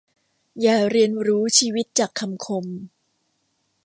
[0.61, 2.65] อย่าเรียนรู้ชีวิตจากคำคม